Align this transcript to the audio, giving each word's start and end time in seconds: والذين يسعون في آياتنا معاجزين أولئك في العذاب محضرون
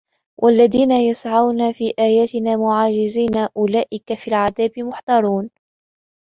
والذين 0.37 0.91
يسعون 0.91 1.71
في 1.71 1.93
آياتنا 1.99 2.57
معاجزين 2.57 3.37
أولئك 3.57 4.13
في 4.13 4.27
العذاب 4.27 4.71
محضرون 4.77 5.49